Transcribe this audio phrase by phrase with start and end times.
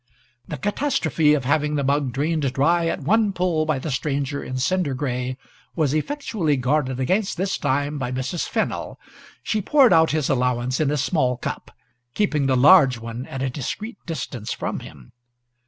[0.47, 4.57] The catastrophe of having the mug drained dry at one pull by the stranger in
[4.57, 5.37] cinder gray
[5.75, 8.49] was effectually guarded against this time by Mrs.
[8.49, 8.99] Fennel.
[9.43, 11.69] She poured out his allowance in a small cup,
[12.15, 15.11] keeping the large one at a discreet distance from him.